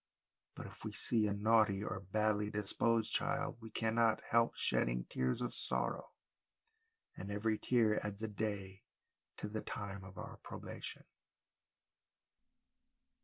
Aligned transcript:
But 0.55 0.65
if 0.65 0.83
we 0.83 0.93
see 0.93 1.27
a 1.27 1.33
naughty 1.33 1.83
or 1.83 1.99
badly 1.99 2.49
disposed 2.49 3.13
child, 3.13 3.57
we 3.61 3.69
cannot 3.69 4.23
help 4.31 4.55
shedding 4.55 5.03
tears 5.11 5.41
of 5.41 5.53
sorrow, 5.53 6.09
and 7.15 7.29
every 7.29 7.59
tear 7.59 7.99
adds 8.03 8.23
a 8.23 8.27
day 8.27 8.81
to 9.37 9.47
the 9.47 9.61
time 9.61 10.03
of 10.03 10.17
our 10.17 10.37
probation." 10.37 11.03